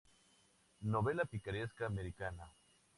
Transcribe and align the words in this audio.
Novela 0.81 1.25
picaresca 1.27 1.85
americana". 1.85 2.51